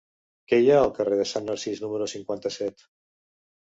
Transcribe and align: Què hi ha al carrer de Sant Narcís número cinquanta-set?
Què 0.51 0.57
hi 0.63 0.71
ha 0.71 0.79
al 0.85 0.93
carrer 0.95 1.21
de 1.21 1.27
Sant 1.33 1.47
Narcís 1.51 1.85
número 1.87 2.11
cinquanta-set? 2.17 2.87